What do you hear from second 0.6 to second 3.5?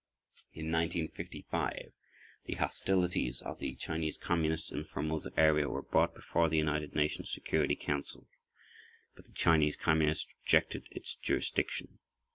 1955 the hostilities